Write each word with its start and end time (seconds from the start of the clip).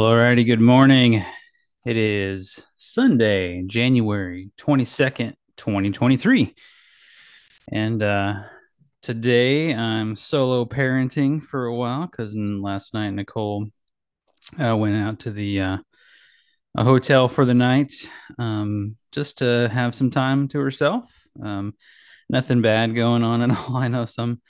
Alrighty, 0.00 0.46
good 0.46 0.62
morning. 0.62 1.22
It 1.84 1.98
is 1.98 2.58
Sunday, 2.74 3.62
January 3.66 4.50
22nd, 4.56 5.34
2023. 5.58 6.54
And 7.70 8.02
uh 8.02 8.44
today 9.02 9.74
I'm 9.74 10.16
solo 10.16 10.64
parenting 10.64 11.42
for 11.42 11.66
a 11.66 11.74
while 11.74 12.06
because 12.06 12.34
last 12.34 12.94
night 12.94 13.10
Nicole 13.10 13.66
uh, 14.58 14.74
went 14.74 14.96
out 14.96 15.18
to 15.20 15.32
the 15.32 15.60
uh 15.60 15.78
a 16.78 16.82
hotel 16.82 17.28
for 17.28 17.44
the 17.44 17.52
night 17.52 17.92
um 18.38 18.96
just 19.12 19.36
to 19.38 19.68
have 19.68 19.94
some 19.94 20.10
time 20.10 20.48
to 20.48 20.60
herself. 20.60 21.12
Um 21.42 21.74
nothing 22.30 22.62
bad 22.62 22.94
going 22.94 23.22
on 23.22 23.42
at 23.42 23.50
all. 23.68 23.76
I 23.76 23.88
know 23.88 24.06
some 24.06 24.40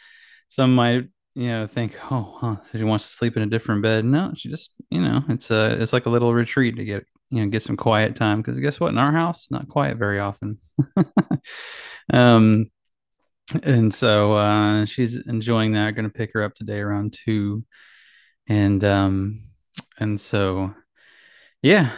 some 0.46 0.76
might 0.76 1.08
you 1.34 1.46
know 1.48 1.66
think 1.66 1.96
oh 2.10 2.36
huh, 2.38 2.56
so 2.64 2.78
she 2.78 2.84
wants 2.84 3.06
to 3.08 3.14
sleep 3.14 3.36
in 3.36 3.42
a 3.42 3.46
different 3.46 3.82
bed. 3.82 4.04
No 4.04 4.32
she 4.34 4.48
just 4.48 4.74
you 4.90 5.00
know 5.00 5.22
it's 5.28 5.50
a 5.50 5.80
it's 5.80 5.92
like 5.92 6.06
a 6.06 6.10
little 6.10 6.34
retreat 6.34 6.76
to 6.76 6.84
get 6.84 7.06
you 7.30 7.42
know 7.42 7.48
get 7.50 7.62
some 7.62 7.76
quiet 7.76 8.16
time 8.16 8.40
because 8.40 8.58
guess 8.58 8.80
what? 8.80 8.90
In 8.90 8.98
our 8.98 9.12
house 9.12 9.48
not 9.50 9.68
quiet 9.68 9.96
very 9.98 10.18
often. 10.20 10.58
Um 12.12 12.66
and 13.62 13.92
so 13.94 14.34
uh 14.34 14.84
she's 14.86 15.16
enjoying 15.26 15.72
that. 15.72 15.88
I'm 15.88 15.94
gonna 15.94 16.10
pick 16.10 16.32
her 16.34 16.42
up 16.42 16.54
today 16.54 16.80
around 16.80 17.12
two. 17.14 17.64
And 18.48 18.82
um 18.84 19.42
and 19.98 20.20
so 20.20 20.74
yeah. 21.62 21.92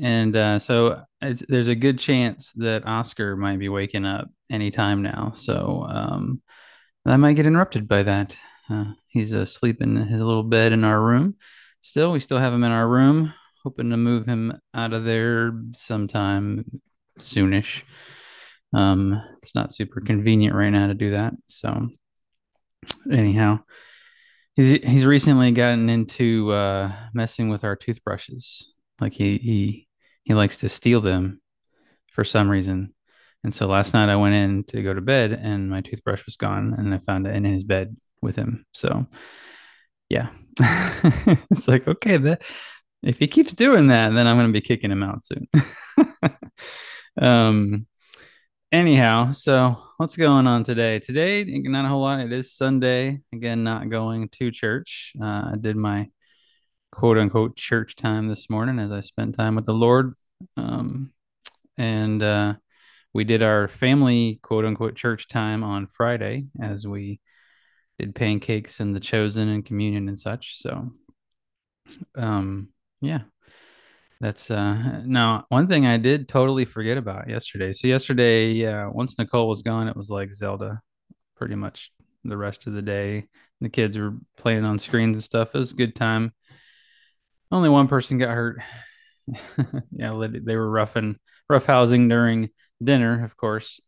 And 0.00 0.36
uh 0.36 0.58
so 0.58 1.02
there's 1.20 1.68
a 1.68 1.74
good 1.74 1.98
chance 1.98 2.52
that 2.52 2.86
oscar 2.86 3.36
might 3.36 3.58
be 3.58 3.68
waking 3.68 4.04
up 4.04 4.28
anytime 4.50 5.02
now. 5.02 5.32
So 5.34 5.86
um 5.88 6.42
I 7.06 7.16
might 7.16 7.34
get 7.34 7.46
interrupted 7.46 7.88
by 7.88 8.02
that. 8.04 8.36
Uh, 8.70 8.92
he's 9.06 9.32
asleep 9.32 9.80
in 9.80 9.96
his 9.96 10.20
little 10.20 10.42
bed 10.42 10.72
in 10.72 10.84
our 10.84 11.00
room. 11.00 11.36
Still, 11.80 12.12
we 12.12 12.20
still 12.20 12.38
have 12.38 12.52
him 12.52 12.64
in 12.64 12.72
our 12.72 12.88
room, 12.88 13.32
hoping 13.62 13.90
to 13.90 13.96
move 13.96 14.26
him 14.26 14.60
out 14.74 14.92
of 14.92 15.04
there 15.04 15.52
sometime 15.74 16.80
soonish. 17.18 17.82
Um, 18.74 19.22
it's 19.42 19.54
not 19.54 19.72
super 19.72 20.00
convenient 20.00 20.54
right 20.54 20.70
now 20.70 20.88
to 20.88 20.94
do 20.94 21.10
that. 21.10 21.34
So, 21.46 21.88
anyhow, 23.10 23.60
he's 24.54 24.82
he's 24.84 25.06
recently 25.06 25.52
gotten 25.52 25.88
into 25.88 26.52
uh, 26.52 26.92
messing 27.14 27.48
with 27.48 27.64
our 27.64 27.76
toothbrushes. 27.76 28.74
Like 29.00 29.14
he 29.14 29.38
he 29.38 29.88
he 30.24 30.34
likes 30.34 30.58
to 30.58 30.68
steal 30.68 31.00
them 31.00 31.40
for 32.12 32.24
some 32.24 32.50
reason. 32.50 32.92
And 33.44 33.54
so 33.54 33.66
last 33.66 33.94
night 33.94 34.08
I 34.08 34.16
went 34.16 34.34
in 34.34 34.64
to 34.64 34.82
go 34.82 34.92
to 34.92 35.00
bed 35.00 35.32
and 35.32 35.70
my 35.70 35.80
toothbrush 35.80 36.26
was 36.26 36.36
gone 36.36 36.74
and 36.76 36.92
I 36.92 36.98
found 36.98 37.26
it 37.26 37.36
in 37.36 37.44
his 37.44 37.62
bed 37.62 37.96
with 38.20 38.36
him. 38.36 38.64
So 38.72 39.06
yeah. 40.08 40.30
it's 41.50 41.68
like, 41.68 41.86
okay, 41.86 42.16
that 42.16 42.42
if 43.02 43.18
he 43.18 43.26
keeps 43.26 43.52
doing 43.52 43.88
that, 43.88 44.12
then 44.12 44.26
I'm 44.26 44.36
gonna 44.36 44.52
be 44.52 44.60
kicking 44.60 44.90
him 44.90 45.02
out 45.02 45.24
soon. 45.24 45.48
um 47.20 47.86
anyhow, 48.72 49.30
so 49.32 49.76
what's 49.96 50.16
going 50.16 50.46
on 50.46 50.64
today? 50.64 50.98
Today, 50.98 51.44
not 51.44 51.84
a 51.84 51.88
whole 51.88 52.02
lot. 52.02 52.20
It 52.20 52.32
is 52.32 52.52
Sunday. 52.52 53.20
Again, 53.32 53.64
not 53.64 53.88
going 53.88 54.28
to 54.30 54.50
church. 54.50 55.12
Uh, 55.20 55.50
I 55.52 55.54
did 55.60 55.76
my 55.76 56.08
quote 56.92 57.18
unquote 57.18 57.56
church 57.56 57.96
time 57.96 58.28
this 58.28 58.48
morning 58.48 58.78
as 58.78 58.92
I 58.92 59.00
spent 59.00 59.34
time 59.34 59.54
with 59.54 59.66
the 59.66 59.74
Lord. 59.74 60.14
Um, 60.56 61.12
and 61.76 62.22
uh, 62.22 62.54
we 63.14 63.24
did 63.24 63.42
our 63.42 63.68
family 63.68 64.38
quote 64.42 64.64
unquote 64.64 64.96
church 64.96 65.28
time 65.28 65.64
on 65.64 65.86
Friday 65.86 66.46
as 66.60 66.86
we 66.86 67.20
did 67.98 68.14
pancakes 68.14 68.80
and 68.80 68.94
the 68.94 69.00
chosen 69.00 69.48
and 69.48 69.64
communion 69.64 70.08
and 70.08 70.18
such. 70.18 70.56
So, 70.56 70.92
um, 72.16 72.68
yeah, 73.00 73.22
that's 74.20 74.50
uh 74.50 75.02
now 75.04 75.44
one 75.48 75.68
thing 75.68 75.86
I 75.86 75.96
did 75.96 76.28
totally 76.28 76.64
forget 76.64 76.96
about 76.96 77.28
yesterday. 77.28 77.72
So 77.72 77.86
yesterday, 77.88 78.52
yeah, 78.52 78.86
once 78.86 79.18
Nicole 79.18 79.48
was 79.48 79.62
gone, 79.62 79.88
it 79.88 79.96
was 79.96 80.10
like 80.10 80.32
Zelda 80.32 80.80
pretty 81.36 81.54
much 81.54 81.92
the 82.24 82.36
rest 82.36 82.66
of 82.66 82.72
the 82.72 82.82
day. 82.82 83.28
The 83.60 83.68
kids 83.68 83.98
were 83.98 84.14
playing 84.36 84.64
on 84.64 84.78
screens 84.78 85.16
and 85.16 85.22
stuff. 85.22 85.54
It 85.54 85.58
was 85.58 85.72
a 85.72 85.76
good 85.76 85.94
time. 85.94 86.32
Only 87.50 87.68
one 87.68 87.88
person 87.88 88.18
got 88.18 88.34
hurt. 88.34 88.60
yeah, 89.90 90.26
they 90.30 90.56
were 90.56 90.70
roughing 90.70 91.16
rough 91.48 91.66
housing 91.66 92.08
during 92.08 92.50
dinner, 92.82 93.24
of 93.24 93.36
course, 93.36 93.80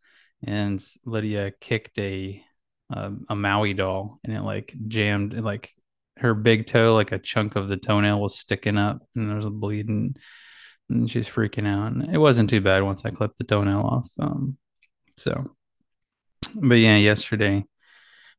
and 0.42 0.82
Lydia 1.04 1.52
kicked 1.60 1.98
a 1.98 2.42
a, 2.90 3.12
a 3.30 3.36
Maui 3.36 3.74
doll, 3.74 4.18
and 4.24 4.34
it 4.34 4.42
like 4.42 4.74
jammed, 4.88 5.34
like 5.34 5.72
her 6.18 6.34
big 6.34 6.66
toe, 6.66 6.94
like 6.94 7.12
a 7.12 7.18
chunk 7.18 7.56
of 7.56 7.68
the 7.68 7.76
toenail 7.76 8.20
was 8.20 8.38
sticking 8.38 8.78
up, 8.78 9.02
and 9.14 9.28
there 9.28 9.36
was 9.36 9.46
a 9.46 9.50
bleeding, 9.50 10.16
and 10.88 11.10
she's 11.10 11.28
freaking 11.28 11.66
out. 11.66 11.92
And 11.92 12.14
it 12.14 12.18
wasn't 12.18 12.50
too 12.50 12.60
bad 12.60 12.82
once 12.82 13.04
I 13.04 13.10
clipped 13.10 13.38
the 13.38 13.44
toenail 13.44 13.80
off. 13.80 14.10
Um, 14.18 14.58
so, 15.16 15.56
but 16.54 16.76
yeah, 16.76 16.96
yesterday 16.96 17.64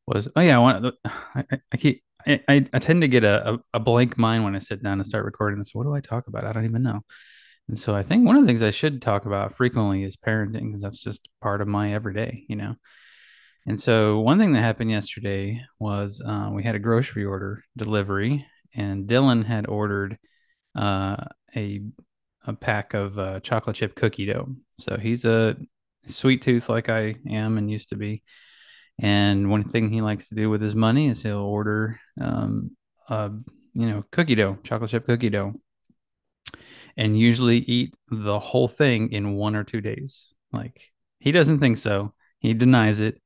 was 0.08 0.28
oh 0.36 0.42
yeah, 0.42 0.56
I 0.56 0.60
want 0.60 0.96
I, 1.06 1.46
I 1.72 1.78
keep 1.78 2.04
I, 2.26 2.42
I, 2.48 2.80
tend 2.80 3.02
to 3.02 3.08
get 3.08 3.24
a, 3.24 3.60
a, 3.74 3.80
blank 3.80 4.16
mind 4.16 4.44
when 4.44 4.56
I 4.56 4.60
sit 4.60 4.84
down 4.84 5.00
and 5.00 5.06
start 5.06 5.26
recording 5.26 5.58
this. 5.58 5.74
What 5.74 5.86
do 5.86 5.96
I 5.96 6.02
talk 6.02 6.28
about? 6.28 6.46
I 6.46 6.54
don't 6.54 6.66
even 6.66 6.84
know. 6.84 7.02
And 7.68 7.80
so 7.80 7.96
I 7.96 8.04
think 8.04 8.26
one 8.26 8.36
of 8.36 8.44
the 8.44 8.48
things 8.48 8.62
I 8.64 8.72
should 8.72 9.02
talk 9.02 9.26
about 9.26 9.56
frequently 9.56 10.04
is 10.04 10.18
parenting 10.18 10.68
because 10.68 10.82
that's 10.82 11.00
just 11.00 11.30
part 11.42 11.62
of 11.62 11.68
my 11.68 11.94
everyday, 11.94 12.46
you 12.48 12.56
know. 12.56 12.76
And 13.68 13.80
so 13.80 14.20
one 14.20 14.40
thing 14.40 14.54
that 14.54 14.62
happened 14.62 14.92
yesterday 14.92 15.64
was 15.80 16.22
uh, 16.26 16.50
we 16.52 16.64
had 16.64 16.76
a 16.76 16.80
grocery 16.80 17.26
order 17.26 17.64
delivery, 17.78 18.46
and 18.76 19.08
Dylan 19.08 19.46
had 19.46 19.68
ordered 19.68 20.18
uh, 20.76 21.18
a 21.56 21.82
a 22.46 22.54
pack 22.54 22.96
of 22.96 23.20
uh, 23.20 23.40
chocolate 23.42 23.76
chip 23.76 23.94
cookie 23.96 24.26
dough. 24.26 24.56
So 24.80 24.98
he's 24.98 25.26
a 25.26 25.56
sweet 26.08 26.42
tooth 26.42 26.70
like 26.70 26.90
I 26.90 27.16
am 27.30 27.60
and 27.60 27.70
used 27.70 27.90
to 27.90 27.96
be. 27.96 28.24
And 29.00 29.52
one 29.52 29.64
thing 29.64 29.90
he 29.90 30.02
likes 30.02 30.30
to 30.30 30.36
do 30.36 30.50
with 30.50 30.60
his 30.60 30.76
money 30.76 31.08
is 31.08 31.22
he'll 31.22 31.38
order, 31.38 32.00
um, 32.20 32.72
you 33.10 33.46
know, 33.90 34.04
cookie 34.12 34.36
dough, 34.36 34.58
chocolate 34.64 34.90
chip 34.90 35.06
cookie 35.06 35.30
dough 35.30 35.54
and 36.98 37.18
usually 37.18 37.58
eat 37.58 37.96
the 38.10 38.40
whole 38.40 38.68
thing 38.68 39.12
in 39.12 39.36
one 39.36 39.56
or 39.56 39.64
two 39.64 39.82
days. 39.82 40.34
Like 40.52 40.92
he 41.20 41.32
doesn't 41.32 41.60
think 41.60 41.78
so. 41.78 42.14
He 42.40 42.54
denies 42.54 43.02
it. 43.02 43.22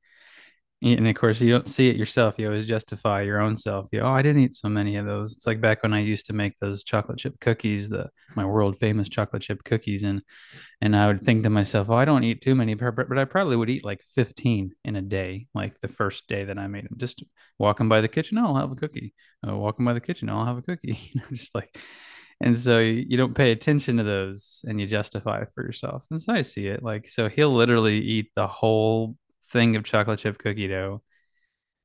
And 0.85 1.07
of 1.07 1.16
course, 1.16 1.41
you 1.41 1.50
don't 1.50 1.68
see 1.68 1.90
it 1.90 1.96
yourself. 1.96 2.35
You 2.38 2.46
always 2.46 2.68
justify 2.68 3.23
your 3.23 3.41
own 3.41 3.57
self. 3.57 3.88
You, 3.91 4.01
oh, 4.01 4.12
I 4.12 4.22
didn't 4.22 4.44
eat 4.44 4.56
so 4.56 4.69
many 4.69 4.97
of 4.97 5.06
those. 5.07 5.34
It's 5.34 5.47
like 5.47 5.59
back 5.59 5.81
when 5.81 5.96
I 5.96 6.00
used 6.00 6.28
to 6.28 6.34
make 6.34 6.59
those 6.59 6.84
chocolate 6.84 7.18
chip 7.18 7.40
cookies, 7.40 7.90
the 7.90 8.12
my 8.35 8.46
world 8.46 8.78
famous 8.78 9.09
chocolate 9.09 9.41
chip 9.41 9.63
cookies, 9.63 10.03
and 10.03 10.22
and 10.81 10.96
I 10.96 11.07
would 11.07 11.23
think 11.23 11.41
to 11.41 11.50
myself, 11.50 11.90
oh, 11.90 11.96
I 11.96 12.06
don't 12.06 12.23
eat 12.23 12.41
too 12.41 12.53
many, 12.53 12.75
but 12.75 13.18
I 13.18 13.25
probably 13.25 13.56
would 13.56 13.69
eat 13.69 13.84
like 13.84 14.03
fifteen 14.13 14.75
in 14.84 14.96
a 14.96 15.01
day, 15.01 15.47
like 15.56 15.81
the 15.81 15.88
first 15.88 16.28
day 16.28 16.44
that 16.46 16.59
I 16.59 16.68
made 16.68 16.85
them. 16.85 16.97
Just 16.97 17.23
walking 17.57 17.90
by 17.90 18.02
the 18.02 18.07
kitchen, 18.07 18.38
oh, 18.38 18.47
I'll 18.47 18.56
have 18.56 18.72
a 18.72 18.75
cookie. 18.75 19.16
Oh, 19.44 19.57
walking 19.57 19.85
by 19.85 19.94
the 19.94 20.00
kitchen, 20.02 20.29
oh, 20.29 20.38
I'll 20.38 20.46
have 20.46 20.57
a 20.57 20.62
cookie. 20.62 21.00
You 21.13 21.22
know, 21.22 21.28
just 21.31 21.56
like 21.56 21.75
and 22.41 22.57
so 22.59 22.79
you 22.79 23.17
don't 23.17 23.34
pay 23.34 23.52
attention 23.52 23.97
to 23.97 24.03
those 24.03 24.63
and 24.67 24.79
you 24.79 24.85
justify 24.85 25.46
for 25.53 25.63
yourself 25.63 26.06
and 26.12 26.22
so 26.22 26.34
i 26.34 26.41
see 26.41 26.67
it 26.67 26.84
like 26.84 27.07
so 27.07 27.29
he'll 27.29 27.56
literally 27.56 28.00
eat 28.00 28.29
the 28.35 28.46
whole 28.46 29.16
thing 29.55 29.77
of 29.77 29.85
chocolate 29.85 30.19
chip 30.19 30.38
cookie 30.38 30.67
dough 30.67 31.01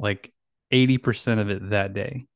like 0.01 0.33
80% 0.73 1.41
of 1.41 1.51
it 1.51 1.71
that 1.71 1.95
day 1.95 2.27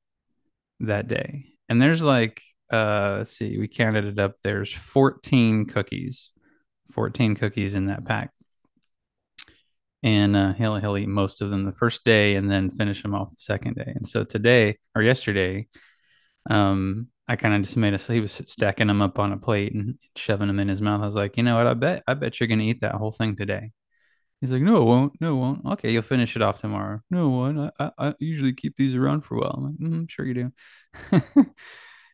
that 0.80 1.08
day 1.08 1.46
and 1.68 1.82
there's 1.82 2.04
like 2.04 2.40
uh 2.72 3.16
let's 3.18 3.36
see 3.36 3.58
we 3.58 3.66
counted 3.66 4.04
it 4.04 4.18
up 4.20 4.36
there's 4.44 4.72
14 4.72 5.66
cookies 5.66 6.30
14 6.92 7.34
cookies 7.34 7.74
in 7.74 7.86
that 7.86 8.04
pack 8.04 8.30
and 10.04 10.36
uh, 10.36 10.52
he'll 10.52 10.76
he'll 10.76 10.96
eat 10.96 11.08
most 11.08 11.42
of 11.42 11.50
them 11.50 11.64
the 11.64 11.72
first 11.72 12.04
day 12.04 12.36
and 12.36 12.48
then 12.48 12.70
finish 12.70 13.02
them 13.02 13.14
off 13.14 13.30
the 13.30 13.36
second 13.38 13.74
day 13.74 13.92
and 13.92 14.06
so 14.06 14.22
today 14.22 14.78
or 14.94 15.02
yesterday 15.02 15.66
um 16.48 17.08
I 17.26 17.36
kind 17.36 17.54
of 17.54 17.62
just 17.62 17.76
made 17.76 17.94
a 17.94 17.98
he 17.98 18.20
was 18.20 18.32
stacking 18.32 18.88
them 18.88 19.00
up 19.00 19.18
on 19.18 19.32
a 19.32 19.38
plate 19.38 19.74
and 19.74 19.98
shoving 20.14 20.46
them 20.46 20.60
in 20.60 20.68
his 20.68 20.82
mouth. 20.82 21.00
I 21.00 21.06
was 21.06 21.16
like, 21.16 21.38
you 21.38 21.42
know 21.42 21.56
what? 21.56 21.66
I 21.66 21.72
bet 21.72 22.02
I 22.06 22.12
bet 22.12 22.38
you're 22.38 22.48
gonna 22.48 22.64
eat 22.64 22.82
that 22.82 22.96
whole 22.96 23.12
thing 23.12 23.34
today. 23.34 23.70
He's 24.40 24.52
like, 24.52 24.62
no, 24.62 24.82
it 24.82 24.84
won't. 24.84 25.20
No, 25.20 25.32
it 25.36 25.40
won't. 25.40 25.66
Okay, 25.72 25.92
you'll 25.92 26.02
finish 26.02 26.36
it 26.36 26.42
off 26.42 26.60
tomorrow. 26.60 27.00
No, 27.10 27.30
one. 27.30 27.58
I, 27.58 27.70
I, 27.78 28.08
I 28.08 28.14
usually 28.18 28.52
keep 28.52 28.76
these 28.76 28.94
around 28.94 29.22
for 29.22 29.36
a 29.36 29.40
while. 29.40 29.54
I'm 29.56 29.64
like, 29.64 29.78
mm, 29.78 30.10
sure 30.10 30.26
you 30.26 30.34
do. 30.34 30.52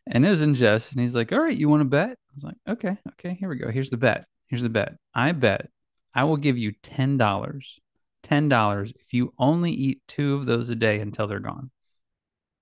and 0.07 0.25
it 0.25 0.29
was 0.29 0.41
in 0.41 0.55
jest, 0.55 0.91
and 0.91 1.01
he's 1.01 1.15
like, 1.15 1.31
all 1.31 1.39
right, 1.39 1.57
you 1.57 1.67
want 1.69 1.81
to 1.81 1.85
bet? 1.85 2.11
I 2.11 2.33
was 2.33 2.43
like, 2.43 2.57
okay, 2.67 2.97
okay, 3.13 3.33
here 3.33 3.49
we 3.49 3.57
go. 3.57 3.69
Here's 3.69 3.89
the 3.89 3.97
bet. 3.97 4.25
Here's 4.47 4.61
the 4.61 4.69
bet. 4.69 4.95
I 5.13 5.33
bet 5.33 5.69
I 6.13 6.23
will 6.23 6.37
give 6.37 6.57
you 6.57 6.73
ten 6.83 7.17
dollars. 7.17 7.79
Ten 8.23 8.49
dollars 8.49 8.93
if 8.95 9.13
you 9.13 9.33
only 9.39 9.71
eat 9.71 10.01
two 10.07 10.35
of 10.35 10.45
those 10.45 10.69
a 10.69 10.75
day 10.75 10.99
until 10.99 11.27
they're 11.27 11.39
gone. 11.39 11.71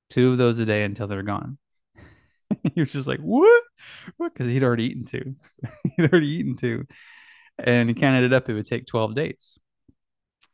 Two 0.09 0.31
of 0.31 0.37
those 0.37 0.59
a 0.59 0.65
day 0.65 0.83
until 0.83 1.07
they're 1.07 1.23
gone. 1.23 1.57
he 2.73 2.81
was 2.81 2.91
just 2.91 3.07
like, 3.07 3.19
what? 3.19 3.63
What? 4.17 4.33
Because 4.33 4.47
he'd 4.47 4.63
already 4.63 4.85
eaten 4.85 5.05
two. 5.05 5.35
he'd 5.95 6.11
already 6.11 6.27
eaten 6.27 6.57
two. 6.57 6.85
And 7.63 7.89
he 7.89 7.95
counted 7.95 8.23
it 8.23 8.33
up, 8.33 8.49
it 8.49 8.53
would 8.53 8.65
take 8.65 8.85
12 8.85 9.15
days. 9.15 9.57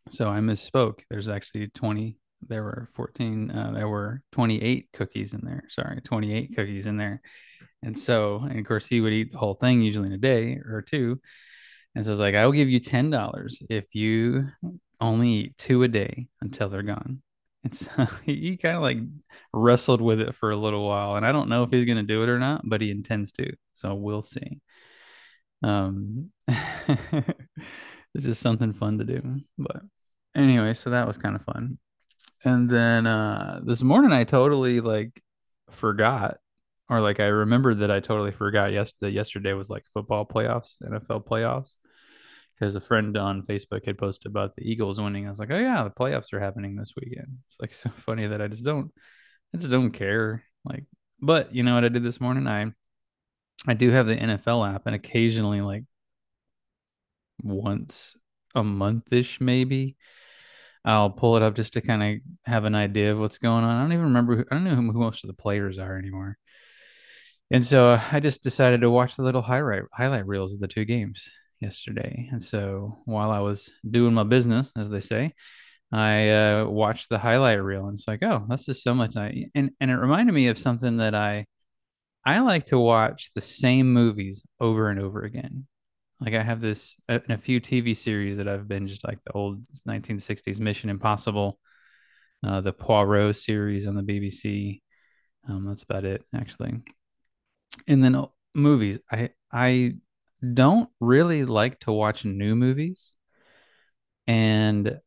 So 0.10 0.30
I 0.30 0.40
misspoke. 0.40 1.02
There's 1.10 1.30
actually 1.30 1.68
20, 1.68 2.18
there 2.48 2.64
were 2.64 2.88
14, 2.94 3.52
uh, 3.52 3.72
there 3.74 3.88
were 3.88 4.22
28 4.32 4.90
cookies 4.94 5.34
in 5.34 5.42
there. 5.44 5.64
Sorry, 5.70 6.02
28 6.02 6.56
cookies 6.56 6.86
in 6.86 6.98
there. 6.98 7.22
And 7.84 7.98
so, 7.98 8.38
and 8.38 8.60
of 8.60 8.66
course, 8.66 8.88
he 8.88 9.02
would 9.02 9.14
eat 9.14 9.32
the 9.32 9.38
whole 9.38 9.54
thing 9.54 9.82
usually 9.82 10.08
in 10.08 10.14
a 10.14 10.18
day 10.18 10.60
or 10.68 10.82
two. 10.82 11.22
And 11.94 12.04
so 12.04 12.12
I 12.12 12.14
was 12.14 12.20
like, 12.20 12.36
I 12.36 12.46
will 12.46 12.52
give 12.52 12.68
you 12.68 12.80
ten 12.80 13.10
dollars 13.10 13.62
if 13.70 13.96
you 13.96 14.50
only 15.00 15.30
eat 15.30 15.58
two 15.58 15.84
a 15.84 15.88
day 15.88 16.28
until 16.42 16.68
they're 16.68 16.84
gone. 16.84 17.22
And 17.64 17.76
so 17.76 17.90
he 18.26 18.58
kind 18.58 18.76
of 18.76 18.82
like 18.82 18.98
wrestled 19.54 20.02
with 20.02 20.20
it 20.20 20.36
for 20.36 20.52
a 20.52 20.58
little 20.58 20.86
while. 20.86 21.16
And 21.16 21.26
I 21.26 21.32
don't 21.32 21.50
know 21.50 21.64
if 21.64 21.70
he's 21.70 21.86
going 21.86 21.98
to 21.98 22.04
do 22.04 22.24
it 22.24 22.30
or 22.30 22.40
not, 22.40 22.62
but 22.64 22.82
he 22.82 22.92
intends 22.92 23.32
to. 23.34 23.54
So 23.74 23.94
we'll 23.94 24.22
see. 24.22 24.62
Um, 25.66 26.32
it's 26.48 28.26
just 28.26 28.42
something 28.42 28.72
fun 28.72 29.00
to 29.00 29.04
do. 29.04 29.40
But 29.58 29.82
anyway, 30.36 30.76
so 30.76 30.92
that 30.92 31.08
was 31.08 31.18
kind 31.18 31.36
of 31.36 31.42
fun. 31.44 31.80
And 32.44 32.70
then 32.70 33.08
uh 33.08 33.62
this 33.64 33.82
morning 33.82 34.12
I 34.12 34.24
totally 34.24 34.80
like 34.80 35.24
forgot 35.72 36.38
or 36.88 37.02
like 37.02 37.20
I 37.20 37.26
remembered 37.26 37.80
that 37.80 37.90
I 37.90 38.00
totally 38.00 38.32
forgot 38.32 38.72
yesterday 38.72 39.12
yesterday 39.12 39.54
was 39.54 39.70
like 39.70 39.86
football 39.92 40.26
playoffs, 40.26 40.82
NFL 40.84 41.26
playoffs. 41.26 41.76
Because 42.60 42.76
a 42.76 42.82
friend 42.82 43.18
on 43.18 43.42
Facebook 43.42 43.86
had 43.86 43.98
posted 43.98 44.32
about 44.32 44.56
the 44.56 44.64
Eagles 44.64 45.02
winning. 45.02 45.26
I 45.26 45.30
was 45.30 45.40
like, 45.40 45.52
oh 45.52 45.60
yeah, 45.60 45.84
the 45.84 45.90
playoffs 45.90 46.32
are 46.32 46.40
happening 46.40 46.76
this 46.78 46.94
weekend. 46.96 47.40
It's 47.48 47.58
like 47.60 47.74
so 47.74 47.90
funny 47.98 48.28
that 48.28 48.42
I 48.42 48.48
just 48.48 48.64
don't 48.64 48.92
I 49.54 49.58
just 49.58 49.72
don't 49.72 49.92
care. 49.92 50.44
Like, 50.64 50.86
but 51.20 51.56
you 51.56 51.64
know 51.64 51.74
what 51.74 51.86
I 51.86 51.90
did 51.90 52.04
this 52.04 52.22
morning? 52.22 52.46
I 52.48 52.72
I 53.68 53.74
do 53.74 53.90
have 53.92 54.08
the 54.08 54.16
NFL 54.16 54.76
app 54.76 54.84
and 54.86 54.96
occasionally 54.96 55.62
like 55.62 55.84
once 57.42 58.16
a 58.54 58.64
month-ish 58.64 59.42
maybe 59.42 59.98
I'll 60.86 61.10
pull 61.10 61.36
it 61.36 61.44
up 61.44 61.56
just 61.56 61.74
to 61.74 61.82
kind 61.82 62.04
of 62.04 62.22
have 62.46 62.64
an 62.64 62.76
idea 62.76 63.12
of 63.12 63.18
what's 63.18 63.40
going 63.40 63.64
on. 63.64 63.76
I 63.76 63.82
don't 63.82 63.94
even 63.94 64.06
remember. 64.06 64.36
Who, 64.36 64.46
I 64.52 64.56
don't 64.56 64.64
know 64.64 64.76
who, 64.76 64.92
who 64.92 65.00
most 65.00 65.24
of 65.24 65.28
the 65.28 65.34
players 65.34 65.80
are 65.80 65.98
anymore. 65.98 66.38
And 67.50 67.66
so 67.66 67.92
uh, 67.92 68.04
I 68.12 68.20
just 68.20 68.44
decided 68.44 68.82
to 68.82 68.92
watch 68.92 69.16
the 69.16 69.24
little 69.24 69.42
highlight 69.42 69.84
highlight 69.92 70.28
reels 70.28 70.54
of 70.54 70.60
the 70.60 70.68
two 70.68 70.86
games 70.86 71.28
yesterday. 71.60 72.30
And 72.32 72.42
so 72.42 73.00
while 73.06 73.32
I 73.32 73.40
was 73.40 73.72
doing 73.90 74.14
my 74.14 74.24
business, 74.24 74.72
as 74.78 74.92
they 74.92 75.00
say, 75.00 75.34
I 75.92 76.30
uh, 76.30 76.66
watched 76.66 77.10
the 77.10 77.20
highlight 77.20 77.64
reel, 77.64 77.88
and 77.88 77.96
it's 77.96 78.08
like, 78.08 78.22
oh, 78.24 78.46
that's 78.48 78.66
just 78.66 78.84
so 78.84 78.94
much. 78.94 79.16
I 79.16 79.46
and 79.56 79.72
and 79.80 79.90
it 79.90 79.96
reminded 79.96 80.34
me 80.34 80.48
of 80.48 80.60
something 80.60 80.98
that 80.98 81.16
I 81.16 81.48
I 82.26 82.40
like 82.40 82.68
to 82.68 82.80
watch 82.80 83.32
the 83.34 83.42
same 83.42 83.94
movies 83.94 84.44
over 84.60 84.90
and 84.90 85.00
over 85.00 85.22
again. 85.22 85.68
Like 86.20 86.34
I 86.34 86.44
have 86.44 86.62
this 86.62 86.96
in 87.10 87.32
a 87.32 87.38
few 87.38 87.60
TV 87.60 87.94
series 87.94 88.38
that 88.38 88.48
I've 88.48 88.64
binged, 88.64 89.06
like 89.06 89.20
the 89.26 89.34
old 89.34 89.66
1960s 89.86 90.60
Mission 90.60 90.90
Impossible, 90.90 91.60
uh, 92.46 92.62
the 92.62 92.74
Poirot 92.74 93.36
series 93.36 93.88
on 93.88 93.96
the 93.96 94.04
BBC. 94.04 94.82
Um, 95.50 95.66
that's 95.68 95.84
about 95.84 96.06
it, 96.06 96.24
actually. 96.36 96.82
And 97.88 98.04
then 98.04 98.16
uh, 98.16 98.28
movies. 98.54 99.00
I 99.12 99.30
I 99.52 99.96
don't 100.54 100.90
really 101.00 101.46
like 101.46 101.80
to 101.82 101.92
watch 101.92 102.26
new 102.26 102.56
movies, 102.56 103.14
and 104.28 105.00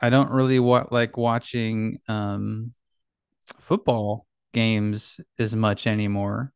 I 0.00 0.10
don't 0.10 0.30
really 0.30 0.60
wa- 0.60 0.86
like 0.90 1.16
watching 1.16 2.00
um, 2.08 2.74
football 3.60 4.25
games 4.56 5.20
as 5.38 5.54
much 5.54 5.86
anymore. 5.86 6.52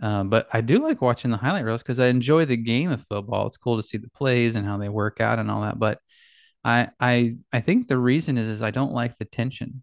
Uh, 0.00 0.22
but 0.22 0.46
I 0.52 0.60
do 0.60 0.78
like 0.82 1.02
watching 1.02 1.32
the 1.32 1.36
highlight 1.36 1.64
reels 1.64 1.82
because 1.82 1.98
I 1.98 2.06
enjoy 2.06 2.44
the 2.44 2.56
game 2.56 2.90
of 2.92 3.04
football. 3.06 3.46
It's 3.46 3.56
cool 3.56 3.76
to 3.76 3.82
see 3.82 3.98
the 3.98 4.08
plays 4.10 4.54
and 4.56 4.64
how 4.64 4.78
they 4.78 4.88
work 4.88 5.20
out 5.20 5.40
and 5.40 5.50
all 5.50 5.62
that. 5.62 5.78
But 5.78 5.98
I 6.64 6.88
I 7.00 7.36
I 7.52 7.60
think 7.60 7.88
the 7.88 7.98
reason 7.98 8.38
is 8.38 8.48
is 8.48 8.62
I 8.62 8.70
don't 8.70 8.92
like 8.92 9.18
the 9.18 9.24
tension. 9.24 9.82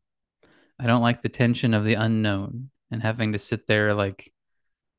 I 0.79 0.88
don't 0.88 1.01
like 1.01 1.21
the 1.21 1.29
tension 1.29 1.73
of 1.73 1.83
the 1.83 1.95
unknown 1.95 2.71
and 2.91 3.03
having 3.03 3.33
to 3.33 3.39
sit 3.39 3.67
there 3.67 3.94
like 3.94 4.31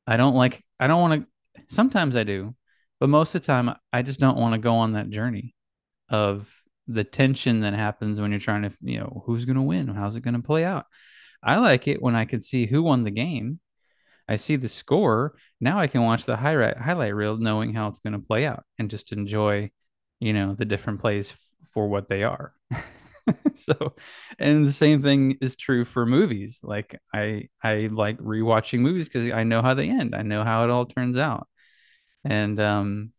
I 0.07 0.17
don't 0.17 0.35
like 0.35 0.63
I 0.79 0.87
don't 0.87 1.01
want 1.01 1.25
to 1.55 1.63
sometimes 1.69 2.15
I 2.15 2.23
do, 2.23 2.55
but 2.99 3.09
most 3.09 3.35
of 3.35 3.41
the 3.41 3.47
time 3.47 3.75
I 3.91 4.03
just 4.03 4.19
don't 4.19 4.37
want 4.37 4.53
to 4.53 4.59
go 4.59 4.75
on 4.75 4.93
that 4.93 5.09
journey 5.09 5.55
of 6.09 6.53
the 6.87 7.03
tension 7.03 7.61
that 7.61 7.73
happens 7.73 8.19
when 8.19 8.31
you're 8.31 8.39
trying 8.39 8.63
to, 8.63 8.71
you 8.81 8.99
know, 8.99 9.23
who's 9.25 9.45
going 9.45 9.55
to 9.55 9.61
win? 9.61 9.87
How's 9.87 10.15
it 10.15 10.23
going 10.23 10.35
to 10.35 10.41
play 10.41 10.65
out? 10.65 10.85
I 11.43 11.57
like 11.57 11.87
it 11.87 12.01
when 12.01 12.15
I 12.15 12.25
can 12.25 12.41
see 12.41 12.65
who 12.65 12.83
won 12.83 13.03
the 13.03 13.11
game. 13.11 13.59
I 14.27 14.37
see 14.37 14.55
the 14.55 14.67
score. 14.69 15.35
Now 15.59 15.79
I 15.79 15.87
can 15.87 16.03
watch 16.03 16.25
the 16.25 16.37
highlight 16.37 16.77
highlight 16.77 17.15
reel 17.15 17.37
knowing 17.37 17.73
how 17.73 17.87
it's 17.87 17.99
going 17.99 18.13
to 18.13 18.19
play 18.19 18.45
out 18.45 18.63
and 18.79 18.89
just 18.89 19.11
enjoy, 19.11 19.71
you 20.19 20.33
know, 20.33 20.55
the 20.55 20.65
different 20.65 20.99
plays 21.01 21.31
f- 21.31 21.39
for 21.73 21.87
what 21.89 22.09
they 22.09 22.23
are. 22.23 22.53
so, 23.55 23.95
and 24.39 24.65
the 24.65 24.71
same 24.71 25.01
thing 25.01 25.37
is 25.41 25.55
true 25.55 25.85
for 25.85 26.05
movies. 26.05 26.59
Like 26.63 26.99
I 27.13 27.49
I 27.63 27.89
like 27.91 28.17
rewatching 28.19 28.79
movies 28.79 29.09
because 29.09 29.27
I 29.31 29.43
know 29.43 29.61
how 29.61 29.73
they 29.73 29.89
end. 29.89 30.15
I 30.15 30.21
know 30.23 30.43
how 30.43 30.63
it 30.63 30.69
all 30.69 30.85
turns 30.85 31.17
out. 31.17 31.47
And 32.25 32.59
um 32.59 33.13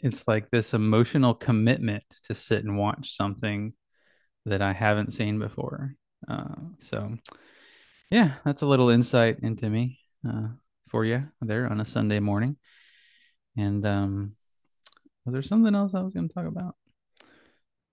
it's 0.00 0.26
like 0.28 0.50
this 0.50 0.74
emotional 0.74 1.34
commitment 1.34 2.04
to 2.24 2.34
sit 2.34 2.64
and 2.64 2.76
watch 2.78 3.12
something 3.16 3.74
that 4.46 4.62
I 4.62 4.72
haven't 4.72 5.12
seen 5.12 5.38
before. 5.38 5.96
Uh, 6.28 6.54
so, 6.78 7.16
yeah, 8.10 8.34
that's 8.44 8.62
a 8.62 8.66
little 8.66 8.90
insight 8.90 9.38
into 9.42 9.68
me 9.68 9.98
uh, 10.28 10.48
for 10.88 11.04
you 11.04 11.28
there 11.40 11.66
on 11.66 11.80
a 11.80 11.84
Sunday 11.84 12.20
morning. 12.20 12.56
And 13.56 13.84
um, 13.86 14.36
was 15.24 15.32
there 15.32 15.42
something 15.42 15.74
else 15.74 15.94
I 15.94 16.02
was 16.02 16.14
going 16.14 16.28
to 16.28 16.34
talk 16.34 16.46
about? 16.46 16.74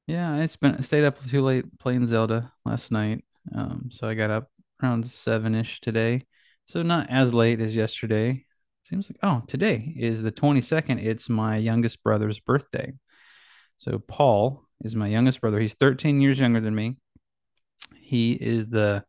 Yeah, 0.08 0.34
I 0.34 0.48
spent 0.48 0.84
stayed 0.84 1.06
up 1.06 1.22
too 1.24 1.42
late 1.42 1.78
playing 1.80 2.08
Zelda 2.08 2.52
last 2.66 2.92
night. 2.92 3.24
Um, 3.54 3.90
so 3.92 4.08
I 4.08 4.16
got 4.16 4.32
up 4.32 4.50
around 4.82 5.06
seven 5.08 5.54
ish 5.54 5.82
today. 5.82 6.26
So 6.66 6.82
not 6.82 7.10
as 7.10 7.34
late 7.34 7.60
as 7.60 7.76
yesterday. 7.76 8.46
Seems 8.84 9.10
like 9.10 9.20
oh, 9.22 9.44
today 9.48 9.94
is 9.96 10.24
the 10.24 10.32
22nd. 10.32 11.04
It's 11.04 11.30
my 11.30 11.58
youngest 11.58 12.04
brother's 12.04 12.40
birthday. 12.40 12.94
So 13.78 14.00
Paul 14.00 14.64
is 14.84 14.96
my 14.96 15.08
youngest 15.08 15.42
brother. 15.42 15.60
He's 15.60 15.76
13 15.76 16.22
years 16.22 16.40
younger 16.40 16.60
than 16.60 16.74
me. 16.74 16.98
He 18.10 18.34
is 18.34 18.68
the 18.68 19.06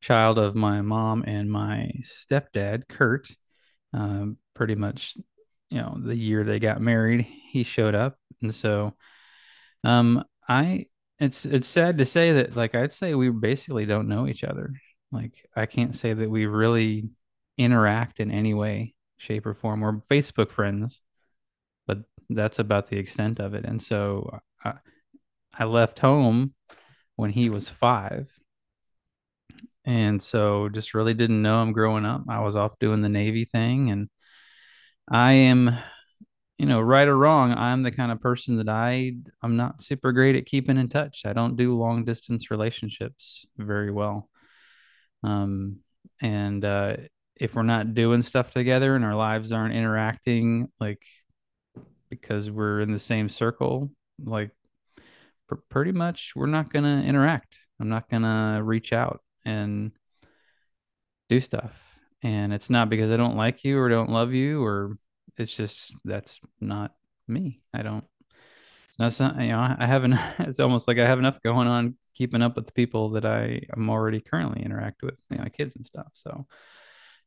child 0.00 0.38
of 0.38 0.54
my 0.54 0.80
mom 0.80 1.24
and 1.26 1.50
my 1.50 1.90
stepdad, 2.02 2.88
Kurt. 2.88 3.28
Um, 3.92 4.36
pretty 4.54 4.76
much, 4.76 5.16
you 5.70 5.78
know, 5.80 5.98
the 6.00 6.16
year 6.16 6.44
they 6.44 6.60
got 6.60 6.80
married, 6.80 7.26
he 7.50 7.64
showed 7.64 7.94
up, 7.96 8.16
and 8.40 8.54
so, 8.54 8.94
um, 9.82 10.24
I 10.48 10.86
it's 11.18 11.44
it's 11.44 11.68
sad 11.68 11.98
to 11.98 12.04
say 12.04 12.32
that 12.32 12.54
like 12.56 12.74
I'd 12.74 12.92
say 12.92 13.14
we 13.14 13.30
basically 13.30 13.86
don't 13.86 14.08
know 14.08 14.26
each 14.28 14.44
other. 14.44 14.72
Like 15.10 15.46
I 15.56 15.66
can't 15.66 15.96
say 15.96 16.12
that 16.12 16.30
we 16.30 16.46
really 16.46 17.10
interact 17.56 18.20
in 18.20 18.30
any 18.30 18.54
way, 18.54 18.94
shape, 19.16 19.46
or 19.46 19.54
form. 19.54 19.80
We're 19.80 20.00
Facebook 20.10 20.50
friends, 20.52 21.00
but 21.86 21.98
that's 22.30 22.58
about 22.58 22.88
the 22.88 22.98
extent 22.98 23.40
of 23.40 23.54
it. 23.54 23.64
And 23.64 23.82
so 23.82 24.40
I, 24.64 24.74
I 25.58 25.64
left 25.64 25.98
home 25.98 26.54
when 27.18 27.30
he 27.32 27.50
was 27.50 27.68
five. 27.68 28.30
And 29.84 30.22
so 30.22 30.68
just 30.68 30.94
really 30.94 31.14
didn't 31.14 31.42
know 31.42 31.60
him 31.62 31.72
growing 31.72 32.04
up. 32.04 32.22
I 32.28 32.38
was 32.40 32.54
off 32.54 32.78
doing 32.78 33.02
the 33.02 33.08
Navy 33.08 33.44
thing. 33.44 33.90
And 33.90 34.08
I 35.10 35.32
am, 35.32 35.76
you 36.58 36.66
know, 36.66 36.80
right 36.80 37.08
or 37.08 37.16
wrong, 37.16 37.52
I'm 37.52 37.82
the 37.82 37.90
kind 37.90 38.12
of 38.12 38.20
person 38.20 38.58
that 38.58 38.68
I 38.68 39.14
I'm 39.42 39.56
not 39.56 39.82
super 39.82 40.12
great 40.12 40.36
at 40.36 40.46
keeping 40.46 40.78
in 40.78 40.88
touch. 40.88 41.22
I 41.24 41.32
don't 41.32 41.56
do 41.56 41.76
long 41.76 42.04
distance 42.04 42.52
relationships 42.52 43.44
very 43.56 43.90
well. 43.90 44.30
Um, 45.24 45.78
and 46.22 46.64
uh, 46.64 46.98
if 47.34 47.56
we're 47.56 47.64
not 47.64 47.94
doing 47.94 48.22
stuff 48.22 48.52
together 48.52 48.94
and 48.94 49.04
our 49.04 49.16
lives 49.16 49.50
aren't 49.50 49.74
interacting, 49.74 50.68
like 50.78 51.02
because 52.10 52.48
we're 52.48 52.80
in 52.80 52.92
the 52.92 52.98
same 53.00 53.28
circle, 53.28 53.90
like 54.24 54.52
pr- 55.48 55.56
pretty 55.68 55.92
much 55.92 56.32
we're 56.36 56.46
not 56.46 56.72
gonna 56.72 57.02
interact. 57.02 57.58
I'm 57.80 57.88
not 57.88 58.08
gonna 58.08 58.60
reach 58.62 58.92
out 58.92 59.22
and 59.44 59.92
do 61.28 61.40
stuff. 61.40 61.84
And 62.22 62.52
it's 62.52 62.70
not 62.70 62.88
because 62.90 63.12
I 63.12 63.16
don't 63.16 63.36
like 63.36 63.64
you 63.64 63.78
or 63.78 63.88
don't 63.88 64.10
love 64.10 64.32
you, 64.32 64.62
or 64.62 64.98
it's 65.36 65.56
just 65.56 65.92
that's 66.04 66.40
not 66.60 66.94
me. 67.28 67.60
I 67.72 67.82
don't. 67.82 68.04
It's 69.00 69.20
not 69.20 69.40
you 69.40 69.48
know 69.48 69.76
I 69.78 69.86
haven't. 69.86 70.14
It's 70.40 70.60
almost 70.60 70.88
like 70.88 70.98
I 70.98 71.06
have 71.06 71.18
enough 71.20 71.40
going 71.42 71.68
on 71.68 71.96
keeping 72.18 72.42
up 72.42 72.56
with 72.56 72.66
the 72.66 72.72
people 72.72 73.10
that 73.10 73.24
I 73.24 73.62
am 73.76 73.88
already 73.88 74.20
currently 74.20 74.62
interact 74.64 75.02
with, 75.02 75.14
you 75.30 75.36
know, 75.36 75.44
my 75.44 75.48
kids 75.48 75.76
and 75.76 75.86
stuff. 75.86 76.08
So 76.14 76.48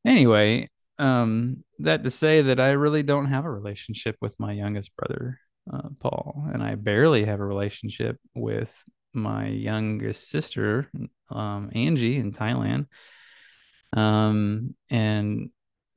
anyway, 0.05 0.67
um, 0.99 1.63
that 1.79 2.03
to 2.03 2.11
say 2.11 2.41
that 2.41 2.59
I 2.59 2.71
really 2.71 3.01
don't 3.01 3.27
have 3.27 3.45
a 3.45 3.51
relationship 3.51 4.17
with 4.19 4.37
my 4.37 4.51
youngest 4.51 4.93
brother, 4.97 5.39
uh, 5.71 5.89
Paul, 5.99 6.45
and 6.53 6.63
I 6.63 6.75
barely 6.75 7.25
have 7.25 7.39
a 7.39 7.45
relationship 7.45 8.17
with 8.33 8.83
my 9.13 9.47
youngest 9.47 10.29
sister, 10.29 10.89
um, 11.29 11.69
Angie 11.73 12.17
in 12.17 12.31
Thailand. 12.31 12.87
Um, 13.93 14.75
and 14.89 15.49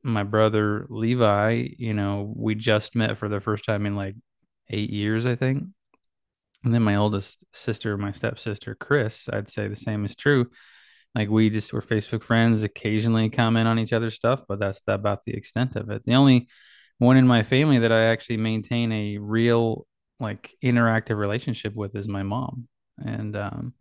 my 0.03 0.25
brother 0.25 0.87
Levi, 0.91 1.69
you 1.79 1.95
know, 1.95 2.33
we 2.37 2.55
just 2.55 2.95
met 2.97 3.17
for 3.17 3.29
the 3.29 3.41
first 3.41 3.65
time 3.65 3.87
in 3.87 3.97
like 3.97 4.17
eight 4.69 4.91
years, 4.91 5.27
I 5.27 5.37
think. 5.37 5.65
And 6.65 6.75
then 6.75 6.83
my 6.83 6.97
oldest 6.97 7.45
sister, 7.53 7.97
my 7.97 8.13
stepsister, 8.13 8.75
Chris, 8.75 9.29
I'd 9.33 9.51
say 9.51 9.69
the 9.69 9.77
same 9.77 10.05
is 10.05 10.17
true. 10.17 10.51
Like 11.15 11.29
we 11.29 11.51
just 11.51 11.73
were 11.73 11.83
Facebook 11.83 12.25
friends, 12.25 12.63
occasionally 12.63 13.31
comment 13.31 13.69
on 13.69 13.79
each 13.79 13.93
other's 13.93 14.15
stuff, 14.15 14.43
but 14.49 14.59
that's 14.59 14.81
about 14.89 15.25
the 15.25 15.35
extent 15.35 15.77
of 15.77 15.91
it. 15.91 16.05
The 16.05 16.15
only 16.15 16.49
one 16.99 17.17
in 17.17 17.27
my 17.27 17.43
family 17.43 17.79
that 17.81 17.93
I 17.93 18.05
actually 18.05 18.37
maintain 18.39 18.93
a 18.93 19.19
real 19.19 19.87
like 20.21 20.55
interactive 20.63 21.19
relationship 21.19 21.75
with 21.75 21.95
is 21.97 22.09
my 22.09 22.23
mom. 22.23 22.69
And 22.99 23.37
um, 23.37 23.75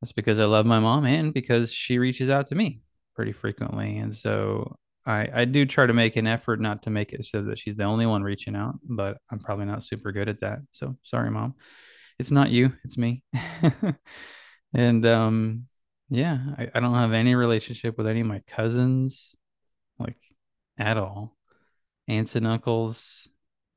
that's 0.00 0.12
because 0.12 0.40
I 0.40 0.44
love 0.44 0.66
my 0.66 0.78
mom 0.78 1.06
and 1.06 1.34
because 1.34 1.72
she 1.72 1.98
reaches 1.98 2.30
out 2.30 2.48
to 2.48 2.54
me 2.54 2.80
pretty 3.14 3.32
frequently. 3.32 3.98
And 3.98 4.14
so 4.14 4.76
I, 5.04 5.28
I 5.34 5.44
do 5.44 5.66
try 5.66 5.86
to 5.86 5.94
make 5.94 6.16
an 6.16 6.26
effort 6.26 6.60
not 6.60 6.82
to 6.82 6.90
make 6.90 7.12
it 7.12 7.24
so 7.24 7.42
that 7.42 7.58
she's 7.58 7.76
the 7.76 7.84
only 7.84 8.06
one 8.06 8.22
reaching 8.22 8.54
out, 8.54 8.76
but 8.84 9.18
I'm 9.30 9.38
probably 9.38 9.66
not 9.66 9.82
super 9.82 10.12
good 10.12 10.28
at 10.28 10.40
that. 10.40 10.60
So 10.72 10.96
sorry, 11.02 11.30
mom. 11.30 11.54
It's 12.18 12.30
not 12.30 12.50
you, 12.50 12.72
it's 12.84 12.98
me. 12.98 13.22
and 14.74 15.06
um, 15.06 15.66
yeah, 16.10 16.38
I, 16.58 16.68
I 16.74 16.80
don't 16.80 16.94
have 16.94 17.12
any 17.12 17.34
relationship 17.34 17.96
with 17.96 18.06
any 18.06 18.20
of 18.20 18.26
my 18.26 18.42
cousins, 18.46 19.34
like 19.98 20.18
at 20.78 20.98
all. 20.98 21.37
Aunts 22.08 22.34
and 22.36 22.46
uncles, 22.46 23.28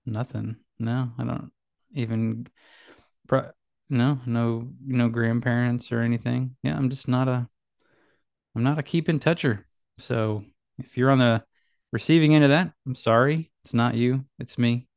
nothing. 0.05 0.55
No, 0.79 1.11
I 1.19 1.23
don't 1.25 1.51
even. 1.93 2.47
No, 3.89 4.19
no, 4.25 4.69
no 4.85 5.09
grandparents 5.09 5.91
or 5.91 5.99
anything. 5.99 6.55
Yeah, 6.63 6.77
I'm 6.77 6.89
just 6.89 7.07
not 7.07 7.27
a. 7.27 7.49
I'm 8.55 8.63
not 8.63 8.79
a 8.79 8.83
keep 8.83 9.09
in 9.09 9.19
toucher. 9.19 9.67
So 9.97 10.43
if 10.77 10.97
you're 10.97 11.11
on 11.11 11.19
the 11.19 11.43
receiving 11.91 12.33
end 12.33 12.43
of 12.43 12.49
that, 12.49 12.71
I'm 12.85 12.95
sorry. 12.95 13.51
It's 13.63 13.73
not 13.73 13.95
you. 13.95 14.25
It's 14.39 14.57
me. 14.57 14.87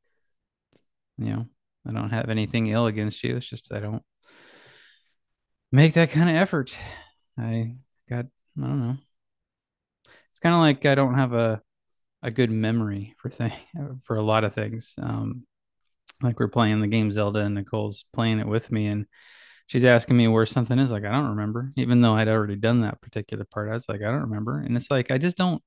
You 1.18 1.26
know, 1.26 1.46
I 1.86 1.92
don't 1.92 2.10
have 2.10 2.28
anything 2.28 2.68
ill 2.68 2.86
against 2.86 3.22
you. 3.24 3.36
It's 3.36 3.46
just 3.46 3.72
I 3.72 3.80
don't 3.80 4.02
make 5.72 5.94
that 5.94 6.10
kind 6.10 6.30
of 6.30 6.36
effort. 6.36 6.74
I 7.38 7.74
got. 8.08 8.26
I 8.56 8.60
don't 8.60 8.80
know. 8.88 8.96
It's 10.30 10.40
kind 10.40 10.54
of 10.54 10.60
like 10.60 10.86
I 10.86 10.94
don't 10.94 11.14
have 11.14 11.32
a 11.32 11.62
a 12.24 12.30
good 12.30 12.50
memory 12.50 13.14
for 13.18 13.28
thing 13.28 13.52
for 14.04 14.16
a 14.16 14.22
lot 14.22 14.44
of 14.44 14.54
things. 14.54 14.94
Um, 15.00 15.46
like 16.22 16.40
we're 16.40 16.48
playing 16.48 16.80
the 16.80 16.88
game 16.88 17.10
Zelda 17.12 17.40
and 17.40 17.54
Nicole's 17.54 18.06
playing 18.12 18.40
it 18.40 18.48
with 18.48 18.72
me 18.72 18.86
and 18.86 19.06
she's 19.66 19.84
asking 19.84 20.16
me 20.16 20.26
where 20.26 20.46
something 20.46 20.78
is 20.78 20.90
like 20.90 21.04
I 21.04 21.12
don't 21.12 21.30
remember. 21.30 21.72
Even 21.76 22.00
though 22.00 22.14
I'd 22.14 22.28
already 22.28 22.56
done 22.56 22.80
that 22.80 23.00
particular 23.02 23.44
part 23.44 23.70
I 23.70 23.74
was 23.74 23.88
like 23.88 24.00
I 24.00 24.10
don't 24.10 24.22
remember. 24.22 24.58
And 24.58 24.76
it's 24.76 24.90
like 24.90 25.10
I 25.10 25.18
just 25.18 25.36
don't 25.36 25.62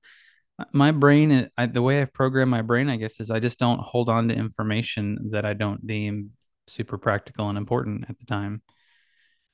my 0.74 0.92
brain 0.92 1.50
I, 1.56 1.68
the 1.68 1.84
way 1.84 2.02
I've 2.02 2.14
programmed 2.14 2.50
my 2.50 2.64
brain 2.64 2.90
I 2.90 2.96
guess 2.96 3.20
is 3.20 3.30
I 3.30 3.40
just 3.40 3.60
don't 3.60 3.80
hold 3.80 4.10
on 4.10 4.30
to 4.30 4.36
information 4.36 5.30
that 5.32 5.46
I 5.46 5.54
don't 5.54 5.86
deem 5.86 6.32
super 6.68 6.98
practical 6.98 7.50
and 7.50 7.58
important 7.58 8.06
at 8.10 8.18
the 8.18 8.26
time. 8.26 8.64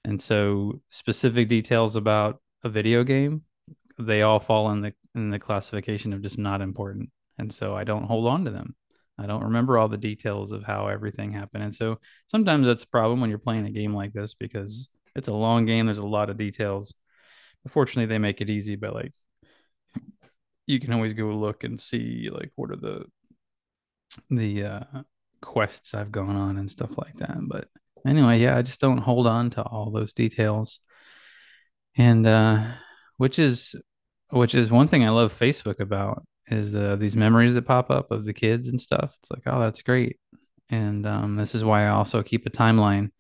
And 0.06 0.22
so 0.22 0.82
specific 0.90 1.50
details 1.50 1.98
about 1.98 2.42
a 2.64 2.70
video 2.70 3.04
game 3.04 3.44
they 4.00 4.22
all 4.22 4.40
fall 4.40 4.72
in 4.72 4.82
the 4.82 4.94
in 5.16 5.30
the 5.30 5.40
classification 5.40 6.14
of 6.14 6.22
just 6.22 6.38
not 6.38 6.62
important 6.62 7.10
and 7.38 7.52
so 7.52 7.76
I 7.76 7.84
don't 7.84 8.06
hold 8.06 8.28
on 8.28 8.46
to 8.46 8.52
them 8.52 8.76
I 9.18 9.28
don't 9.28 9.44
remember 9.44 9.78
all 9.78 9.88
the 9.88 9.98
details 9.98 10.52
of 10.52 10.64
how 10.64 10.88
everything 10.88 11.34
happened. 11.34 11.64
And 11.64 11.76
so 11.76 12.00
sometimes 12.28 12.66
that's 12.66 12.84
a 12.84 12.88
problem 12.88 13.22
when 13.22 13.30
you're 13.30 13.40
playing 13.40 13.66
a 13.66 13.72
game 13.72 13.94
like 13.94 14.14
this 14.14 14.34
because 14.34 14.90
it's 15.16 15.28
a 15.28 15.34
long 15.34 15.66
game. 15.66 15.86
There's 15.86 16.00
a 16.00 16.06
lot 16.06 16.30
of 16.30 16.38
details. 16.38 16.94
Fortunately, 17.68 18.08
they 18.08 18.18
make 18.18 18.42
it 18.42 18.50
easy, 18.50 18.76
but 18.76 18.94
like 18.94 19.14
you 20.66 20.80
can 20.80 20.94
always 20.94 21.14
go 21.14 21.28
look 21.28 21.64
and 21.64 21.80
see 21.80 22.30
like 22.32 22.52
what 22.56 22.72
are 22.72 22.76
the 22.76 23.06
the 24.30 24.64
uh, 24.64 25.02
quests 25.42 25.94
I've 25.94 26.12
gone 26.12 26.36
on 26.36 26.58
and 26.58 26.70
stuff 26.70 26.98
like 26.98 27.16
that. 27.18 27.38
But 27.42 27.68
anyway, 28.06 28.40
yeah, 28.40 28.58
I 28.58 28.64
just 28.64 28.82
don't 28.82 28.98
hold 28.98 29.28
on 29.28 29.52
to 29.52 29.62
all 29.62 29.92
those 29.92 30.14
details. 30.14 30.80
And 31.96 32.26
uh 32.26 32.64
which 33.24 33.40
is 33.40 33.74
which 34.32 34.54
is 34.54 34.70
one 34.70 34.90
thing 34.90 35.06
I 35.06 35.10
love 35.12 35.32
Facebook 35.32 35.80
about 35.80 36.26
is 36.48 36.76
uh, 36.76 36.98
these 36.98 37.16
memories 37.16 37.54
that 37.54 37.62
pop 37.62 37.90
up 37.90 38.12
of 38.12 38.26
the 38.26 38.34
kids 38.34 38.68
and 38.68 38.82
stuff. 38.82 39.16
It's 39.22 39.32
like, 39.32 39.44
oh, 39.46 39.62
that's 39.62 39.82
great. 39.82 40.18
And 40.70 41.06
um, 41.06 41.36
this 41.36 41.56
is 41.56 41.64
why 41.64 41.86
I 41.86 41.92
also 41.92 42.22
keep 42.22 42.46
a 42.46 42.50
timeline 42.50 43.12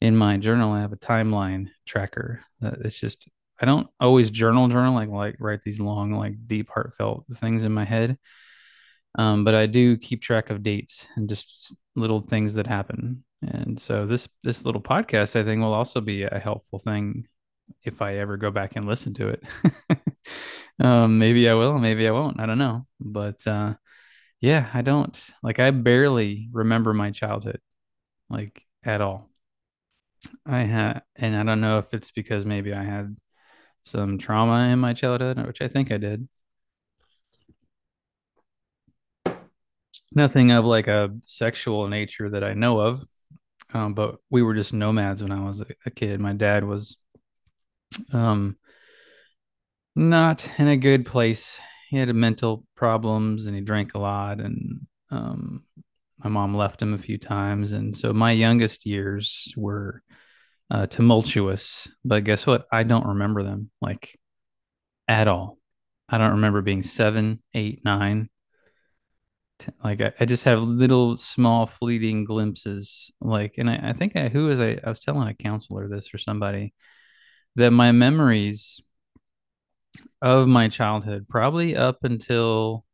in 0.00 0.16
my 0.16 0.38
journal. 0.38 0.72
I 0.72 0.80
have 0.80 0.94
a 0.94 0.96
timeline 0.96 1.68
tracker. 1.86 2.40
It's 2.62 2.98
just 2.98 3.28
I 3.60 3.66
don't 3.66 3.88
always 4.00 4.30
journal 4.30 4.68
journal 4.68 4.94
like 4.94 5.10
like 5.10 5.36
write 5.38 5.64
these 5.64 5.80
long 5.80 6.12
like 6.12 6.36
deep 6.46 6.70
heartfelt 6.70 7.26
things 7.34 7.62
in 7.62 7.72
my 7.72 7.84
head. 7.84 8.16
Um, 9.18 9.44
but 9.44 9.54
I 9.54 9.66
do 9.66 9.98
keep 9.98 10.22
track 10.22 10.48
of 10.48 10.62
dates 10.62 11.08
and 11.14 11.28
just 11.28 11.76
little 11.94 12.22
things 12.22 12.54
that 12.54 12.66
happen. 12.66 13.22
And 13.42 13.78
so 13.78 14.06
this 14.06 14.30
this 14.44 14.64
little 14.64 14.80
podcast 14.80 15.38
I 15.38 15.44
think 15.44 15.60
will 15.60 15.74
also 15.74 16.00
be 16.00 16.22
a 16.22 16.38
helpful 16.38 16.78
thing 16.78 17.26
if 17.84 18.02
I 18.02 18.16
ever 18.16 18.36
go 18.36 18.50
back 18.50 18.76
and 18.76 18.86
listen 18.86 19.14
to 19.14 19.28
it. 19.28 19.44
um, 20.80 21.18
maybe 21.18 21.48
I 21.48 21.54
will, 21.54 21.78
maybe 21.78 22.06
I 22.08 22.12
won't. 22.12 22.40
I 22.40 22.46
don't 22.46 22.58
know. 22.58 22.86
But 23.00 23.46
uh, 23.46 23.74
yeah, 24.40 24.70
I 24.74 24.82
don't 24.82 25.18
like. 25.42 25.58
I 25.58 25.70
barely 25.70 26.48
remember 26.52 26.94
my 26.94 27.10
childhood, 27.10 27.60
like 28.30 28.66
at 28.84 29.00
all. 29.00 29.30
I 30.46 30.60
had, 30.60 31.02
and 31.16 31.36
I 31.36 31.42
don't 31.44 31.60
know 31.60 31.78
if 31.78 31.94
it's 31.94 32.10
because 32.10 32.44
maybe 32.44 32.72
I 32.74 32.84
had 32.84 33.16
some 33.84 34.18
trauma 34.18 34.68
in 34.72 34.78
my 34.78 34.92
childhood, 34.94 35.44
which 35.46 35.62
I 35.62 35.68
think 35.68 35.90
I 35.92 35.98
did. 35.98 36.28
Nothing 40.12 40.50
of 40.50 40.64
like 40.64 40.88
a 40.88 41.10
sexual 41.22 41.88
nature 41.88 42.30
that 42.30 42.42
I 42.44 42.54
know 42.54 42.80
of, 42.80 43.04
um, 43.72 43.94
but 43.94 44.16
we 44.30 44.42
were 44.42 44.54
just 44.54 44.72
nomads 44.72 45.22
when 45.22 45.32
I 45.32 45.44
was 45.44 45.60
a, 45.60 45.66
a 45.86 45.90
kid. 45.90 46.20
My 46.20 46.32
dad 46.32 46.64
was 46.64 46.96
um 48.12 48.56
not 49.96 50.48
in 50.58 50.68
a 50.68 50.76
good 50.76 51.04
place. 51.04 51.58
He 51.88 51.96
had 51.96 52.14
mental 52.14 52.64
problems 52.76 53.46
and 53.46 53.56
he 53.56 53.60
drank 53.62 53.94
a 53.94 53.98
lot 53.98 54.40
and 54.40 54.86
um 55.10 55.64
my 56.18 56.30
mom 56.30 56.54
left 56.54 56.82
him 56.82 56.92
a 56.92 56.98
few 56.98 57.18
times. 57.18 57.72
And 57.72 57.96
so 57.96 58.12
my 58.12 58.32
youngest 58.32 58.84
years 58.84 59.54
were 59.56 60.02
uh, 60.70 60.86
tumultuous 60.86 61.88
but 62.04 62.24
guess 62.24 62.46
what? 62.46 62.66
I 62.70 62.84
don't 62.84 63.06
remember 63.06 63.42
them 63.42 63.70
like 63.80 64.18
at 65.08 65.26
all. 65.28 65.58
I 66.08 66.18
don't 66.18 66.32
remember 66.32 66.62
being 66.62 66.82
seven 66.82 67.42
eight 67.54 67.84
nine. 67.84 68.28
Like 69.84 70.00
I, 70.00 70.12
I, 70.18 70.24
just 70.24 70.44
have 70.44 70.62
little 70.62 71.18
small 71.18 71.66
fleeting 71.66 72.24
glimpses 72.24 73.10
like 73.20 73.58
and 73.58 73.68
i, 73.68 73.90
I 73.90 73.92
think 73.92 74.16
I, 74.16 74.28
who 74.28 74.46
was 74.46 74.58
I, 74.58 74.78
I 74.82 74.88
was 74.88 75.00
telling 75.00 75.28
a 75.28 75.34
counselor 75.34 75.86
this 75.86 76.14
or 76.14 76.18
somebody 76.18 76.72
that 77.56 77.72
my 77.72 77.92
memories 77.92 78.80
of 80.22 80.46
my 80.46 80.68
childhood, 80.68 81.26
probably 81.28 81.76
up 81.76 82.04
until 82.04 82.84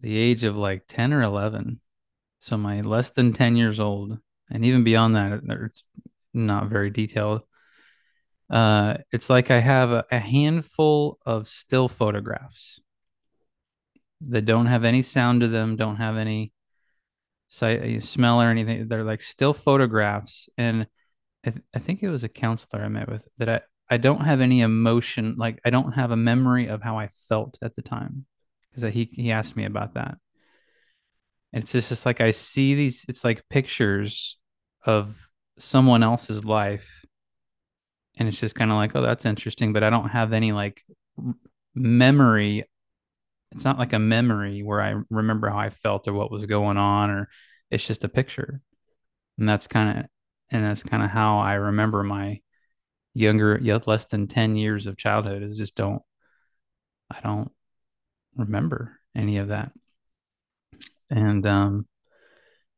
the 0.00 0.16
age 0.16 0.44
of 0.44 0.56
like 0.56 0.84
10 0.88 1.12
or 1.12 1.22
11. 1.22 1.80
So 2.40 2.56
my 2.56 2.82
less 2.82 3.10
than 3.10 3.32
10 3.32 3.56
years 3.56 3.80
old, 3.80 4.18
and 4.50 4.64
even 4.64 4.84
beyond 4.84 5.16
that, 5.16 5.40
it's 5.64 5.82
not 6.34 6.68
very 6.68 6.90
detailed. 6.90 7.42
Uh, 8.50 8.98
it's 9.10 9.30
like 9.30 9.50
I 9.50 9.60
have 9.60 9.90
a, 9.90 10.04
a 10.10 10.18
handful 10.18 11.18
of 11.24 11.48
still 11.48 11.88
photographs 11.88 12.80
that 14.28 14.44
don't 14.44 14.66
have 14.66 14.84
any 14.84 15.02
sound 15.02 15.40
to 15.40 15.48
them, 15.48 15.76
don't 15.76 15.96
have 15.96 16.16
any 16.16 16.52
sight, 17.48 18.02
smell 18.02 18.42
or 18.42 18.50
anything. 18.50 18.88
They're 18.88 19.04
like 19.04 19.22
still 19.22 19.54
photographs. 19.54 20.48
And 20.58 20.86
I, 21.44 21.50
th- 21.50 21.64
I 21.74 21.78
think 21.78 22.02
it 22.02 22.08
was 22.10 22.24
a 22.24 22.28
counselor 22.28 22.82
I 22.82 22.88
met 22.88 23.08
with 23.10 23.28
that 23.38 23.48
I, 23.48 23.60
I 23.90 23.96
don't 23.98 24.22
have 24.24 24.40
any 24.40 24.60
emotion, 24.60 25.36
like 25.36 25.60
I 25.64 25.70
don't 25.70 25.92
have 25.92 26.10
a 26.10 26.16
memory 26.16 26.68
of 26.68 26.82
how 26.82 26.98
I 26.98 27.08
felt 27.28 27.58
at 27.62 27.76
the 27.76 27.82
time 27.82 28.26
because 28.72 28.92
he 28.92 29.10
he 29.12 29.30
asked 29.30 29.56
me 29.56 29.64
about 29.64 29.94
that. 29.94 30.16
And 31.52 31.62
It's 31.62 31.72
just, 31.72 31.88
just 31.90 32.06
like 32.06 32.20
I 32.20 32.30
see 32.32 32.74
these. 32.74 33.04
It's 33.08 33.24
like 33.24 33.48
pictures 33.48 34.38
of 34.84 35.28
someone 35.58 36.02
else's 36.02 36.44
life, 36.44 37.04
and 38.16 38.28
it's 38.28 38.38
just 38.38 38.54
kind 38.54 38.70
of 38.70 38.76
like, 38.76 38.94
oh, 38.94 39.02
that's 39.02 39.26
interesting, 39.26 39.72
but 39.72 39.82
I 39.82 39.90
don't 39.90 40.08
have 40.08 40.32
any 40.32 40.52
like 40.52 40.82
memory. 41.74 42.64
It's 43.52 43.64
not 43.64 43.78
like 43.78 43.92
a 43.92 43.98
memory 43.98 44.62
where 44.62 44.82
I 44.82 44.96
remember 45.10 45.50
how 45.50 45.58
I 45.58 45.70
felt 45.70 46.08
or 46.08 46.12
what 46.12 46.30
was 46.30 46.46
going 46.46 46.76
on, 46.76 47.10
or 47.10 47.28
it's 47.70 47.86
just 47.86 48.04
a 48.04 48.08
picture, 48.08 48.60
and 49.38 49.48
that's 49.48 49.66
kind 49.66 50.00
of 50.00 50.06
and 50.54 50.64
that's 50.64 50.84
kind 50.84 51.02
of 51.02 51.10
how 51.10 51.40
I 51.40 51.54
remember 51.54 52.04
my 52.04 52.40
younger, 53.12 53.58
less 53.86 54.06
than 54.06 54.28
10 54.28 54.56
years 54.56 54.86
of 54.86 54.96
childhood 54.96 55.42
is 55.42 55.58
just 55.58 55.74
don't, 55.74 56.00
I 57.10 57.20
don't 57.20 57.50
remember 58.36 59.00
any 59.16 59.38
of 59.38 59.48
that. 59.48 59.72
And, 61.10 61.44
um, 61.44 61.86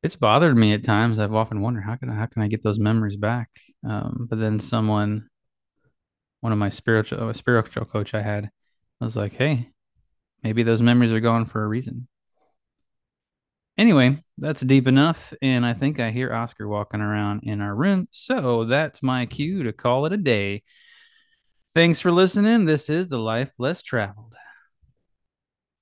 it's 0.02 0.16
bothered 0.16 0.56
me 0.56 0.72
at 0.72 0.84
times. 0.84 1.18
I've 1.18 1.34
often 1.34 1.60
wondered 1.60 1.82
how 1.84 1.96
can 1.96 2.08
I, 2.10 2.14
how 2.14 2.26
can 2.26 2.42
I 2.42 2.48
get 2.48 2.62
those 2.62 2.78
memories 2.78 3.16
back? 3.16 3.50
Um, 3.86 4.26
but 4.30 4.38
then 4.38 4.58
someone, 4.58 5.28
one 6.40 6.52
of 6.52 6.58
my 6.58 6.68
spiritual 6.70 7.28
a 7.28 7.34
spiritual 7.34 7.84
coach 7.84 8.14
I 8.14 8.22
had, 8.22 8.50
was 9.00 9.16
like, 9.16 9.34
"Hey, 9.34 9.70
maybe 10.42 10.62
those 10.62 10.82
memories 10.82 11.12
are 11.12 11.20
gone 11.20 11.44
for 11.44 11.64
a 11.64 11.68
reason." 11.68 12.08
Anyway, 13.78 14.16
that's 14.38 14.62
deep 14.62 14.86
enough. 14.86 15.34
And 15.42 15.66
I 15.66 15.74
think 15.74 16.00
I 16.00 16.10
hear 16.10 16.32
Oscar 16.32 16.68
walking 16.68 17.00
around 17.00 17.40
in 17.42 17.60
our 17.60 17.74
room. 17.74 18.08
So 18.10 18.64
that's 18.64 19.02
my 19.02 19.26
cue 19.26 19.64
to 19.64 19.72
call 19.72 20.06
it 20.06 20.12
a 20.12 20.16
day. 20.16 20.62
Thanks 21.74 22.00
for 22.00 22.10
listening. 22.10 22.64
This 22.64 22.88
is 22.88 23.08
the 23.08 23.18
Life 23.18 23.52
Less 23.58 23.82
Traveled. 23.82 24.35